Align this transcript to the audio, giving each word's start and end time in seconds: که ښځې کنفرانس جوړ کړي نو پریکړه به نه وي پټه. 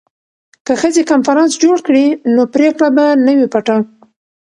که 0.65 0.73
ښځې 0.81 1.01
کنفرانس 1.11 1.51
جوړ 1.63 1.77
کړي 1.87 2.05
نو 2.33 2.41
پریکړه 2.53 2.89
به 2.95 3.05
نه 3.25 3.33
وي 3.37 3.47
پټه. 3.53 3.75